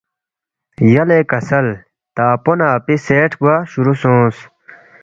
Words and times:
یلے 0.93 1.19
کسل 1.31 1.65
تا 2.15 2.23
اپو 2.35 2.51
نہ 2.59 2.67
اپی 2.77 2.95
سیٹھ 3.05 3.35
گوا 3.41 3.55
شروع 3.71 3.95
سونگس 4.01 4.37